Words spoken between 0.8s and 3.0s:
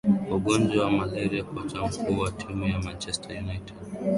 wa malaria kocha mkuu wa timu ya